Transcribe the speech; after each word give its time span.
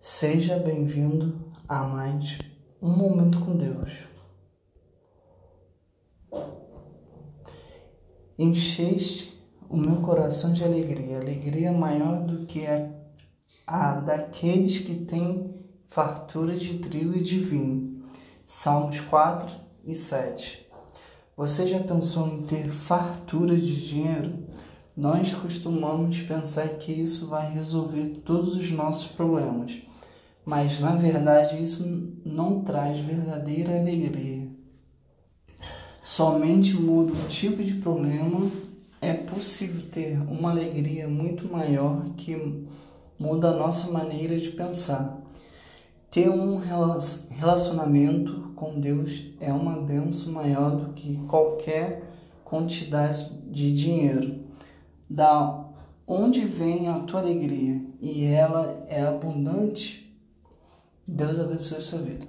Seja 0.00 0.56
bem-vindo 0.60 1.34
a 1.68 1.82
mais 1.82 2.38
um 2.80 2.88
momento 2.88 3.40
com 3.40 3.56
Deus. 3.56 4.06
Encheis 8.38 9.32
o 9.68 9.76
meu 9.76 9.96
coração 9.96 10.52
de 10.52 10.62
alegria, 10.62 11.18
alegria 11.18 11.72
maior 11.72 12.20
do 12.24 12.46
que 12.46 12.64
a, 12.64 12.88
a 13.66 13.94
daqueles 13.94 14.78
que 14.78 14.94
têm 15.04 15.52
fartura 15.84 16.54
de 16.54 16.78
trigo 16.78 17.16
e 17.16 17.20
de 17.20 17.40
vinho. 17.40 18.00
Salmos 18.46 19.00
4 19.00 19.52
e 19.82 19.96
7. 19.96 20.64
Você 21.36 21.66
já 21.66 21.80
pensou 21.80 22.28
em 22.28 22.42
ter 22.42 22.68
fartura 22.68 23.56
de 23.56 23.88
dinheiro? 23.88 24.46
Nós 24.98 25.32
costumamos 25.32 26.22
pensar 26.22 26.70
que 26.70 26.90
isso 26.90 27.28
vai 27.28 27.48
resolver 27.52 28.20
todos 28.24 28.56
os 28.56 28.68
nossos 28.72 29.06
problemas, 29.06 29.80
mas 30.44 30.80
na 30.80 30.96
verdade 30.96 31.62
isso 31.62 31.84
não 32.26 32.62
traz 32.62 32.98
verdadeira 32.98 33.78
alegria. 33.78 34.48
Somente 36.02 36.74
muda 36.74 37.12
o 37.12 37.28
tipo 37.28 37.62
de 37.62 37.74
problema 37.74 38.50
é 39.00 39.12
possível 39.14 39.88
ter 39.88 40.18
uma 40.28 40.50
alegria 40.50 41.06
muito 41.06 41.46
maior 41.46 42.04
que 42.16 42.66
muda 43.16 43.50
a 43.50 43.56
nossa 43.56 43.92
maneira 43.92 44.36
de 44.36 44.48
pensar. 44.48 45.22
Ter 46.10 46.28
um 46.28 46.58
relacionamento 46.58 48.50
com 48.56 48.80
Deus 48.80 49.30
é 49.38 49.52
uma 49.52 49.80
benção 49.80 50.32
maior 50.32 50.74
do 50.74 50.92
que 50.92 51.18
qualquer 51.28 52.02
quantidade 52.44 53.32
de 53.48 53.72
dinheiro. 53.72 54.47
Da 55.08 55.64
onde 56.06 56.44
vem 56.44 56.88
a 56.88 57.00
tua 57.00 57.20
alegria 57.20 57.80
e 58.00 58.24
ela 58.24 58.86
é 58.88 59.02
abundante, 59.02 60.08
Deus 61.06 61.38
abençoe 61.38 61.78
a 61.78 61.80
sua 61.82 62.00
vida. 62.00 62.26